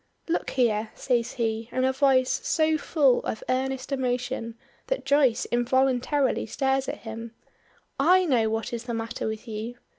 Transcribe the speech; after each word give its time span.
"Look 0.27 0.49
here!" 0.57 0.89
says 0.95 1.33
he, 1.33 1.69
in 1.71 1.83
a 1.83 1.93
voice 1.93 2.41
so 2.43 2.75
full 2.75 3.21
of 3.23 3.43
earnest 3.47 3.91
emotion 3.91 4.55
that 4.87 5.05
Joyce 5.05 5.45
involuntarily 5.51 6.47
stares 6.47 6.89
at 6.89 7.01
him; 7.01 7.35
"I 7.99 8.25
know 8.25 8.49
what 8.49 8.73
is 8.73 8.85
the 8.85 8.95
matter 8.95 9.27
with 9.27 9.47
you. 9.47 9.75